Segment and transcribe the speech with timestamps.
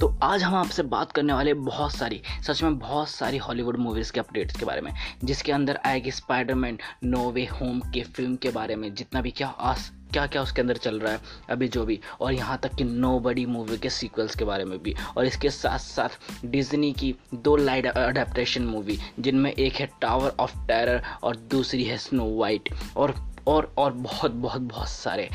[0.00, 4.12] तो आज हम आपसे बात करने वाले बहुत सारी, सच में बहुत सारी हॉलीवुड मूवीज़
[4.12, 4.92] के अपडेट्स के बारे में,
[5.24, 9.48] जिसके अंदर आएगी spider man no way home के फ़िल्म के बारे में, जितना भी क्या
[9.48, 11.20] आस क्या क्या उसके अंदर चल रहा है,
[11.50, 14.78] अभी जो भी, और यहाँ तक कि नो बडी मूवी के सीक्वल्स के बारे में
[14.82, 20.36] भी, और इसके साथ साथ डिज्नी की दो लाइट अडेप्टेशन मूवी जिनमें एक है टावर
[20.40, 23.14] ऑफ़ टेरर और दूसरी है स्नो वाइट और
[23.48, 25.28] और और बहुत बहुत बहुत सारे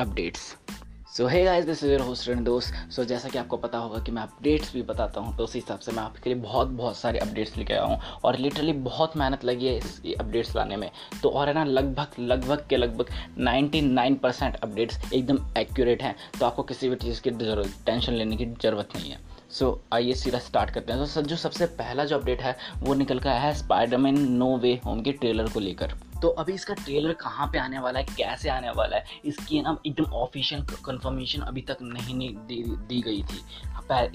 [0.00, 0.54] अपडेट्स
[1.12, 4.12] सो है guys this is host and दोस्त सो जैसा कि आपको पता होगा कि
[4.12, 7.18] मैं अपडेट्स भी बताता हूँ तो उस हिसाब से मैं आपके लिए बहुत बहुत सारे
[7.18, 10.90] अपडेट्स लेके आया हूँ और लिटरली बहुत मेहनत लगी है इस अपडेट्स लाने में।
[11.22, 16.46] तो और है ना, लगभग लगभग के लगभग 99 परसेंट अपडेट्स एकदम एक्यूरेट हैं। तो
[16.46, 17.30] आपको किसी भी चीज़ की
[17.86, 19.18] टेंशन लेने की ज़रूरत नहीं है।
[19.50, 23.18] सो आइए सीधा स्टार्ट करते हैं। तो जो सबसे पहला जो अपडेट है, वो निकल
[23.18, 27.12] कर आया है spider man no way home के ट्रेलर को लेकर। तो अभी इसका ट्रेलर
[27.20, 28.04] कहाँ पे आने वाला है?
[28.16, 29.20] कैसे आने वाला है?
[29.24, 33.44] इसकी ना एकदम ऑफिशियल कंफर्मेशन अभी तक नहीं, नहीं दी, दी गई थी।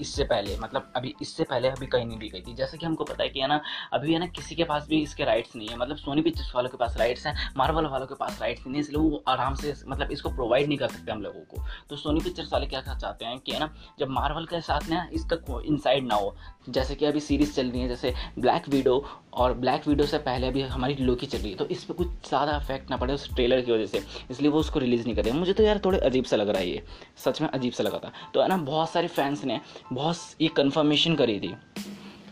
[0.00, 3.04] इससे पहले मतलब अभी इससे पहले अभी कहीं नहीं दी गई थी। जैसे कि हमको
[3.04, 3.60] पता है कि है ना
[3.92, 6.70] अभी है ना किसी के पास भी इसके राइट्स नहीं है। मतलब सोनी पिक्चर्स वालों
[6.70, 9.74] के पास राइट्स हैं मार्वल वालों के पास राइट्स नहीं है इसलिए वो आराम से
[9.88, 13.24] मतलब इसको प्रोवाइड नहीं कर सकते हम लोगों को। तो सोनी पिक्चर्स वाले क्या चाहते
[13.24, 16.34] हैं कि है ना जब मार्वल के साथ ना इसका इनसाइड ना हो
[16.68, 20.46] जैसे कि अभी सीरीज़ चल रही है जैसे ब्लैक वीडो और ब्लैक वीडो से पहले
[20.46, 23.60] अभी हमारी लोकी चल रही है तो इस कुछ ज़्यादा इफ़ेक्ट ना पड़े उस ट्रेलर
[23.60, 26.36] की वजह से, इसलिए वो उसको रिलीज़ नहीं कर मुझे तो यार थोड़े अजीब सा
[26.36, 26.82] लग रहा है ये।
[27.18, 29.60] सच में अजीब सा लगा था। तो है ना, बहुत सारे फैंस ने
[29.92, 31.54] बहुत ये कन्फर्मेशन करी थी।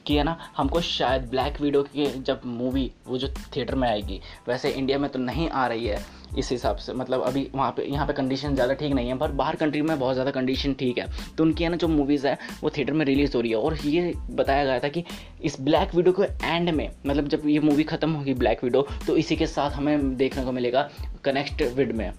[0.06, 4.20] कि है ना, हमको शायद ब्लैक वीडियो की जब मूवी वो जो थिएटर में आएगी,
[4.48, 6.04] वैसे इंडिया में तो नहीं आ रही है
[6.38, 9.32] इस हिसाब से। मतलब अभी वहाँ पे, यहाँ पे कंडीशन ज़्यादा ठीक नहीं है, पर
[9.32, 12.36] बाहर कंट्री में बहुत ज़्यादा कंडीशन ठीक है। तो उनकी है ना जो मूवीज़ है,
[12.62, 15.04] वो थिएटर में रिलीज़ हो रही है। और ये बताया गया था कि
[15.42, 19.16] इस ब्लैक वीडियो को एंड में मतलब जब ये मूवी ख़त्म होगी ब्लैक वीडियो तो
[19.16, 20.88] इसी के साथ हमें देखने को मिलेगा
[21.24, 22.10] कनेक्ट विड में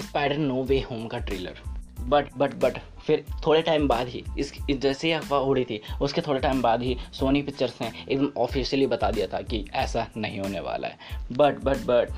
[0.00, 1.62] स्पाइडर नो वे होम का ट्रेलर
[2.08, 6.20] बट बट बट, फिर थोड़े टाइम बाद ही, इस जैसे ही अफवाह उड़ी थी, उसके
[6.20, 10.40] थोड़े टाइम बाद ही सोनी पिक्चर्स ने एकदम ऑफिशियली बता दिया था कि ऐसा नहीं
[10.40, 10.98] होने वाला है।
[11.32, 12.12] बट बट बट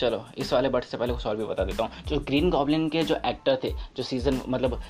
[0.00, 2.88] चलो, इस वाले बट से पहले कुछ और भी बता देता हूँ। जो ग्रीन गॉबलिन
[2.88, 4.80] के जो एक्टर थे, जो सीज़न मतलब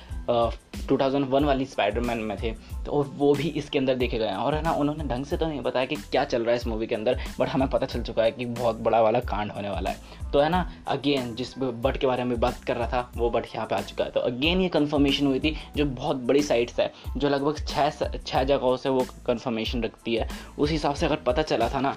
[0.89, 2.51] टू थाउज़ेंड वन वाली स्पाइडरमैन में थे
[2.85, 5.47] तो वो भी इसके अंदर देखे गए हैं। और है ना, उन्होंने ढंग से तो
[5.47, 8.01] नहीं बताया कि क्या चल रहा है इस मूवी के अंदर बट हमें पता चल
[8.01, 11.57] चुका है कि बहुत बड़ा वाला कांड होने वाला है। तो है ना अगेन जिस
[11.57, 14.11] बट के बारे में बात कर रहा था, वो बट यहाँ पे आ चुका है।
[14.11, 18.43] तो अगेन ये कन्फर्मेशन हुई थी, जो बहुत बड़ी साइट्स है, जो लगभग छः छः
[18.43, 20.29] जगहों से वो कन्फर्मेशन रखती है।
[20.59, 21.95] उस हिसाब से अगर पता चला था ना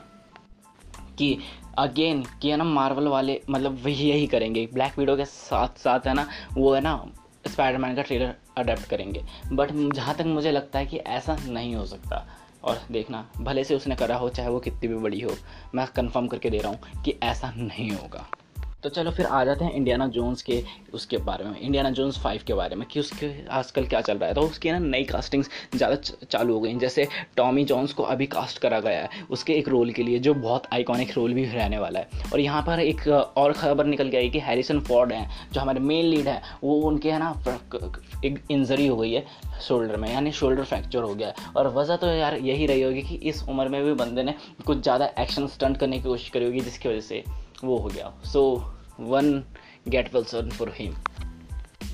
[1.19, 1.39] कि
[1.79, 6.01] अगेन कि है ना मार्वल वाले मतलब वही यही करेंगे। ब्लैक वीडो के साथ साथ
[6.07, 7.07] है ना, वो है ना
[7.47, 11.87] स्पाइडरमैन का ट्रेलर अडेप्ट करेंगे। बट जहाँ तक मुझे लगता है कि ऐसा नहीं हो
[11.87, 12.27] सकता।
[12.65, 15.31] और देखना, भले से उसने करा हो, चाहे वो कितनी भी बड़ी हो,
[15.75, 18.27] मैं कंफर्म करके दे रहा हूँ कि ऐसा नहीं होगा।
[18.85, 20.63] तो चलो फिर आ जाते हैं इंडियाना जोन्स के,
[20.95, 24.29] उसके बारे में इंडियाना जोन्स फाइव के बारे में, कि उसके आजकल क्या चल रहा
[24.29, 27.07] है। तो उसकी ना नई कास्टिंग्स ज़्यादा चालू हो गई जैसे
[27.37, 30.67] टॉमी जॉन्स को अभी कास्ट करा गया है, उसके एक रोल के लिए, जो बहुत
[30.73, 34.29] आइकॉनिक रोल भी रहने वाला है। और यहाँ पर एक और ख़बर निकल के आई
[34.31, 37.33] कि हैरिसन फॉर्ड हैं, जो हमारे मेन लीड हैं, वो उनके है ना
[38.25, 39.25] एक इंजरी हो गई है
[39.61, 43.03] शोल्डर में, यानी शोल्डर फ्रैक्चर हो गया है। और वजह तो यार यही रही होगी
[43.03, 44.35] कि इस उम्र में भी बंदे ने
[44.67, 47.25] कुछ ज़्यादा एक्शन स्टंट करने की कोशिश करी होगी, जिसकी वजह से
[47.65, 48.43] वो हो गया। So
[49.01, 49.45] one
[49.89, 50.95] get Wilson for him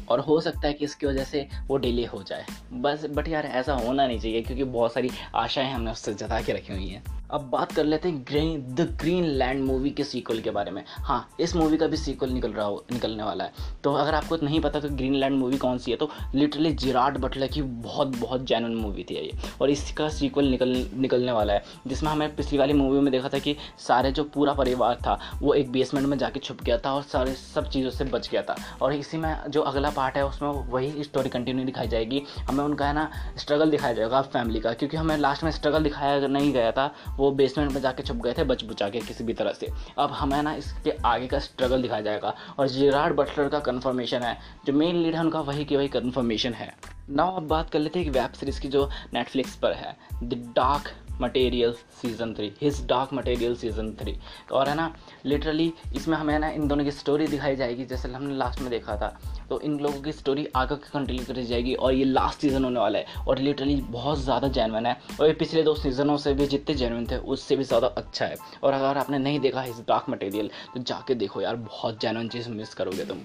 [0.09, 3.47] और हो सकता है कि इसकी वजह से वो डिले हो जाए। बस बट यार
[3.47, 7.20] ऐसा होना नहीं चाहिए, क्योंकि बहुत सारी आशाएँ हमने उससे जता के रखी हुई हैं।
[7.33, 10.83] अब बात कर लेते हैं green, the green land movie के सीक्वल के बारे में।
[10.87, 13.53] हाँ इस मूवी का भी सीक्वल निकल रहा हो, निकलने वाला है।
[13.85, 15.97] तो अगर आपको नहीं पता तो ग्रीन लैंड मूवी कौन सी है?
[15.97, 19.33] तो लिटरली जिराड बटलर की बहुत बहुत जैनन मूवी थी ये।
[19.63, 23.39] और इसका सीक्वल निकल, निकलने वाला है, जिसमें हमें पिछली वाली मूवी में देखा था
[23.39, 27.03] कि सारे जो पूरा परिवार था, वो एक बेसमेंट में जाके छुप गया था और
[27.03, 30.49] सारे, सब चीज़ों से बच गया था। और इसी में जो अगला पार्ट है, उसमें
[30.49, 34.97] वही स्टोरी कंटिन्यू दिखाई जाएगी। हमें उनका है ना स्ट्रगल दिखाया जाएगा फैमिली का, क्योंकि
[34.97, 38.45] हमें लास्ट में स्ट्रगल दिखाया नहीं गया था। वो बेसमेंट में जाके छुप गए थे,
[38.45, 42.01] बच बुचा के किसी भी तरह से। अब हमें ना इसके आगे का स्ट्रगल दिखाया
[42.01, 45.89] जाएगा और जिराड बटलर का कन्फर्मेशन है, जो मेन लीड है उनका वही की वही
[45.89, 46.75] कन्फर्मेशन है।
[47.11, 50.35] नाउ अब बात कर लेते हैं एक वेब सीरीज़ की जो नेटफ्लिक्स पर है the
[50.57, 50.91] dark
[51.21, 51.73] material
[52.03, 54.17] season three his dark material season three
[54.53, 54.93] और है ना
[55.27, 58.97] लिटरली इसमें हमें ना, इन दोनों की स्टोरी दिखाई जाएगी, जैसे हमने लास्ट में देखा
[58.97, 59.17] था।
[59.51, 62.99] तो इन लोगों की स्टोरी आगे कंटिन्यू करी जाएगी और ये लास्ट सीज़न होने वाला
[62.99, 66.75] है। और लिटरली बहुत ज़्यादा जैनवन है। और ये पिछले दो सीज़नों से भी जितने
[66.75, 70.51] जैनवन थे, उससे भी ज़्यादा अच्छा है। और अगर आपने नहीं देखा हिज डार्क मटेरियल
[70.75, 73.19] तो जाके देखो यार, बहुत जैनवन चीज़ मिस करोगे तुम।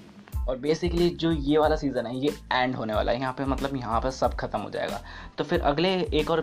[0.49, 3.75] और बेसिकली जो ये वाला सीज़न है, ये एंड होने वाला है। यहाँ पे मतलब
[3.75, 5.01] यहाँ पर सब खत्म हो जाएगा।
[5.37, 6.41] तो फिर अगले एक और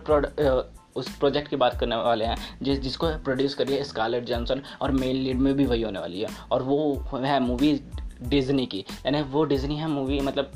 [0.97, 4.93] उस प्रोजेक्ट की बात करने वाले हैं, जिस, जिसको प्रोड्यूस करी है स्कारलेट जॉनसन और
[4.93, 7.81] मेन लीड में भी वही होने वाली है। और वो है मूवी
[8.23, 10.51] डिज़नी की। यानी वो डिज़नी है मूवी मतलब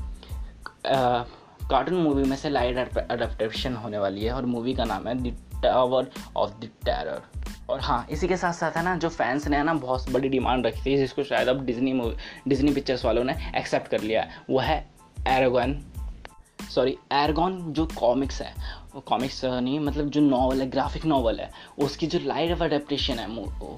[0.86, 5.36] कार्टून मूवी में से लाइट अडेप्टेशन होने वाली है और मूवी का नाम है the
[5.62, 7.22] tower of the terror
[7.70, 10.28] और हाँ इसी के साथ साथ है ना, जो फैंस ने है ना, बहुत बड़ी
[10.28, 12.16] डिमांड रखी थी, जिसको शायद अब डिज्नी मूवी
[12.48, 14.78] डिज्नी पिक्चर्स वालों ने एक्सेप्ट कर लिया है, वो है
[15.28, 15.80] एरोगन
[16.74, 18.54] सॉरी एरगॉन जो कॉमिक्स है।
[19.00, 23.26] कॉमिक्स नहीं मतलब जो नॉवल है ग्राफिक नॉवल है, उसकी जो लाइव अडेप्टेशन है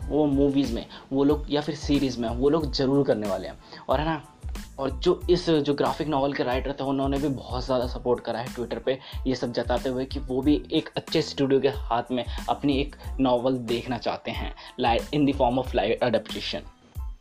[0.08, 3.58] वो मूवीज़ में, वो लोग, या फिर सीरीज़ में, वो लोग ज़रूर करने वाले हैं।
[3.88, 4.22] और है ना,
[4.78, 8.38] और जो इस, जो ग्राफिक नावल के राइटर थे, उन्होंने भी बहुत ज़्यादा सपोर्ट करा
[8.38, 12.12] है ट्विटर पे, ये सब जताते हुए कि वो भी एक अच्छे स्टूडियो के हाथ
[12.12, 16.62] में अपनी एक नावल देखना चाहते हैं light in the form of live adaptation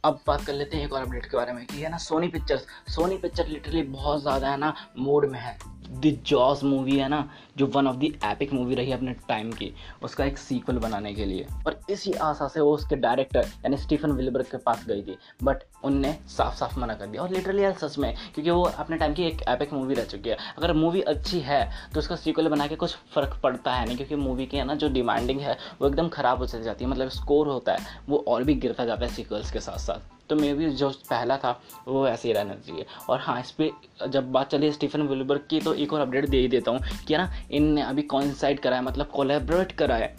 [0.03, 2.27] अब बात कर लेते हैं एक और अपडेट के बारे में कि है ना Sony
[2.27, 2.65] pictures
[2.95, 5.57] Sony picture literally बहुत ज़्यादा है ना मोड में है।
[5.95, 9.71] द जॉस मूवी है ना, जो one of the epic movie रही अपने टाइम की,
[10.03, 14.11] उसका एक सीक्वल बनाने के लिए। और इसी आशा से वो उसके डायरेक्टर यानी स्टीफन
[14.11, 17.73] विलबर्ग के पास गई थी बट उनने साफ़ साफ़ मना कर दिया। और लिटरली यार
[17.73, 21.01] सच में, क्योंकि वो अपने टाइम की एक एपिक मूवी रह चुकी है। अगर मूवी
[21.03, 21.63] अच्छी है
[21.93, 24.75] तो उसका सीक्वल बना के कुछ फ़र्क पड़ता है नहीं, क्योंकि मूवी की है ना,
[24.75, 28.43] जो डिमांडिंग है, वो एकदम ख़राब हो जाती है। मतलब स्कोर होता है, वो और
[28.43, 29.96] भी गिरता जाता है सीक्वल्स के साथ साथ
[30.29, 34.07] तो मे भी जो पहला था, वो ऐसे ही रहना चाहिए। और हाँ इस पर
[34.07, 37.17] जब बात चली स्टीफन विलबर्ग की तो एक और अपडेट दे ही देता हूँ कि
[37.17, 40.15] ना, इनने अभी कॉन्साइड करा है मतलब कोलेबरेट करा है।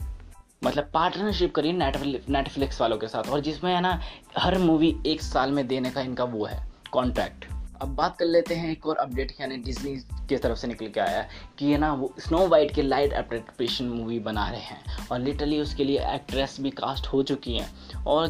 [0.64, 4.00] मतलब पार्टनरशिप करी नेटफ्लिक्स वालों के साथ। और जिसमें है ना,
[4.38, 7.44] हर मूवी एक साल में देने का इनका वो है कॉन्ट्रैक्ट
[7.82, 9.94] अब बात कर लेते हैं एक और अपडेट यानी डिज्नी
[10.28, 11.22] की तरफ़ से निकल के आया
[11.58, 15.60] कि ये ना, वो स्नो वाइट के लाइट एप्रेपेशन मूवी बना रहे हैं। और लिटरली
[15.60, 18.28] उसके लिए एक्ट्रेस भी कास्ट हो चुकी हैं। और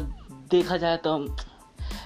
[0.51, 1.17] देखा जाए तो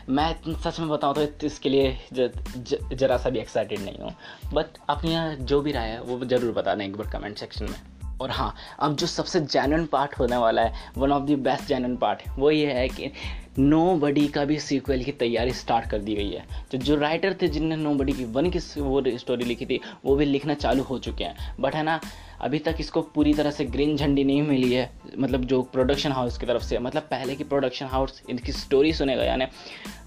[0.09, 4.15] मैं सच में बताऊँ तो इसके लिए ज़रा सा भी एक्साइटेड नहीं हूँ।
[4.53, 7.65] बट अपने यहाँ जो भी राय है, वो ज़रूर बता दें एक बार कमेंट सेक्शन
[7.65, 7.79] में।
[8.21, 11.95] और हाँ अब जो सबसे जैन पार्ट होने वाला है वन ऑफ़ द बेस्ट जैन
[11.97, 13.11] पार्ट वो ये है कि
[13.59, 17.35] नो बडी का भी सीक्वल की तैयारी स्टार्ट कर दी गई है। तो जो राइटर
[17.41, 20.83] थे जिनने नो बडी की वन की वो स्टोरी लिखी थी, वो भी लिखना चालू
[20.83, 21.99] हो चुके हैं। बट है ना,
[22.41, 26.37] अभी तक इसको पूरी तरह से ग्रीन झंडी नहीं मिली है मतलब जो प्रोडक्शन हाउस
[26.37, 29.45] की तरफ़ से मतलब पहले की प्रोडक्शन हाउस इनकी स्टोरी सुनेगा यानी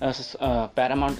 [0.03, 1.19] Paramount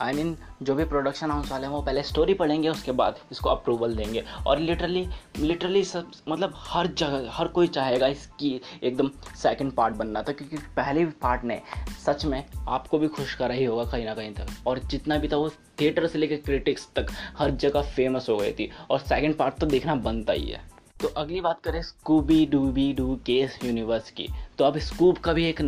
[0.00, 2.92] I I mean mean, जो भी प्रोडक्शन हाउस वाले हैं वो पहले स्टोरी पढ़ेंगे उसके
[2.92, 5.06] बाद इसको अप्रूवल देंगे। और लिटरली
[5.38, 10.56] लिटरली सब मतलब हर जगह हर कोई चाहेगा इसकी एकदम सेकंड पार्ट बनना। था क्योंकि
[10.76, 11.60] पहले पार्ट ने
[12.06, 15.28] सच में आपको भी खुश करा ही होगा कहीं ना कहीं तक। और जितना भी
[15.28, 15.48] था वो
[15.80, 17.06] थिएटर से लेकर क्रिटिक्स तक
[17.38, 20.68] हर जगह फ़ेमस हो गई थी। और सेकेंड पार्ट तो देखना बनता ही है।
[21.00, 25.44] तो अगली बात करें स्कूबी डूबी डू केस यूनिवर्स की। तो अब स्कूब का भी
[25.44, 25.60] एक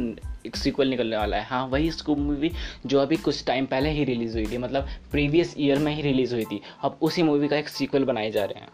[0.46, 2.50] एक सीक्वल निकलने वाला है। हाँ वही स्कूब मूवी
[2.86, 6.34] जो अभी कुछ टाइम पहले ही रिलीज़ हुई थी मतलब प्रीवियस ईयर में ही रिलीज़
[6.34, 8.68] हुई थी, अब उसी मूवी का एक सीक्वल बनाए जा रहे हैं।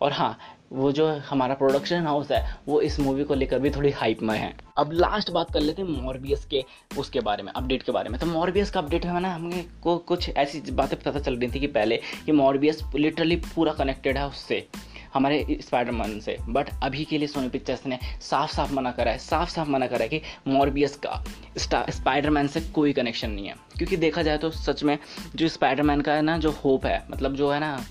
[0.00, 0.36] और हाँ
[0.72, 4.36] वो जो हमारा प्रोडक्शन हाउस है, वो इस मूवी को लेकर भी थोड़ी हाइप में
[4.38, 6.64] है। अब लास्ट बात कर लेते हैं मॉर्बियस के,
[6.98, 9.96] उसके बारे में अपडेट के बारे में। तो मॉर्बियस का अपडेट है ना हमें को
[9.98, 11.96] कुछ ऐसी बातें पता चल रही थी कि पहले
[12.26, 14.66] कि मॉर्बियस लिटरली पूरा कनेक्टेड है उससे।
[15.14, 19.18] हमारे स्पाइडरमैन से। बट अभी के लिए सोनी पिक्चर्स ने साफ़ साफ़ मना करा है
[19.20, 21.22] साफ़ साफ़ मना करा है कि मॉर्बियस का
[21.58, 24.98] स्पाइडरमैन से कोई कनेक्शन नहीं है। क्योंकि देखा जाए तो सच में
[25.36, 27.84] जो स्पाइडरमैन का है ना, जो होप है मतलब जो है ना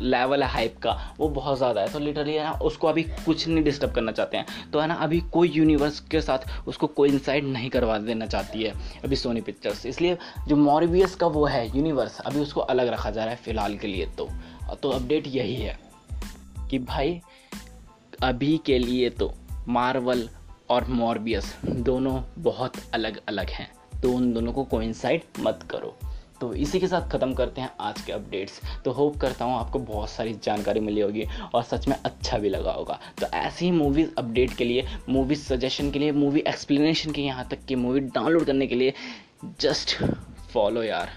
[0.00, 3.46] लेवल है हाइप का, वो बहुत ज़्यादा है। तो लिटरली है ना, उसको अभी कुछ
[3.48, 7.08] नहीं डिस्टर्ब करना चाहते हैं। तो है ना, अभी कोई यूनिवर्स के साथ उसको कोई
[7.08, 8.74] इंसाइड नहीं करवा देना चाहती है
[9.04, 10.16] अभी सोनी पिक्चर्स इसलिए
[10.48, 13.88] जो मॉरिबियस का वो है यूनिवर्स अभी उसको अलग रखा जा रहा है फ़िलहाल के
[13.88, 14.28] लिए तो।
[14.82, 15.78] तो अपडेट यही है।
[16.72, 17.20] कि भाई,
[18.22, 19.34] अभी के लिए तो
[19.68, 20.28] मार्वल
[20.70, 25.98] और मॉर्बियस दोनों बहुत अलग अलग हैं। तो उन दोनों को कोइंसाइड मत करो।
[26.40, 29.78] तो इसी के साथ ख़त्म करते हैं आज के अपडेट्स तो होप करता हूँ आपको
[29.78, 33.70] बहुत सारी जानकारी मिली होगी और सच में अच्छा भी लगा होगा। तो ऐसी ही
[33.70, 38.00] मूवीज़ अपडेट के लिए मूवी सजेशन के लिए मूवी एक्सप्लेनेशन के यहाँ तक की मूवी
[38.00, 38.94] डाउनलोड करने के लिए
[39.60, 40.04] जस्ट
[40.52, 41.10] फॉलो यार।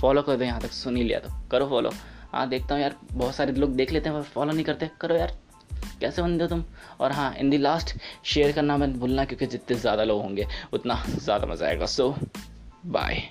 [0.00, 1.90] फॉलो कर दो यहाँ तक, सुन लिया तो। करो फॉलो
[2.32, 5.14] हाँ देखता हूँ यार, बहुत सारे लोग देख लेते हैं, पर फॉलो नहीं करते। करो
[5.14, 5.32] यार,
[6.00, 6.64] कैसे बंदे हो तुम?
[7.00, 11.02] और हाँ इन दी लास्ट शेयर करना मत भूलना, क्योंकि जितने ज़्यादा लोग होंगे, उतना
[11.08, 12.14] ज़्यादा मज़ा आएगा। सो
[12.86, 13.22] बाय